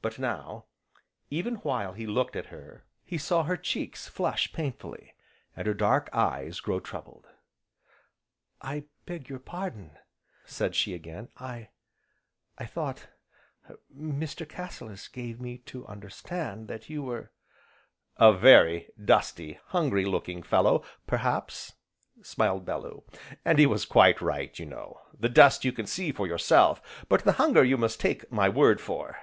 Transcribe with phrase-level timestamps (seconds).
[0.00, 0.64] But now,
[1.28, 5.12] even while he looked at her, he saw her cheeks flush painfully,
[5.54, 7.26] and her dark eyes grow troubled.
[8.62, 9.90] "I beg your pardon!"
[10.46, 11.68] said she again, "I
[12.56, 13.08] I thought
[13.94, 14.48] Mr.
[14.48, 17.30] Cassilis gave me to understand that you were"
[18.16, 21.74] "A very dusty, hungry looking fellow, perhaps,"
[22.22, 23.04] smiled Bellew,
[23.44, 27.24] "and he was quite right, you know; the dust you can see for yourself, but
[27.24, 29.16] the hunger you must take my word for.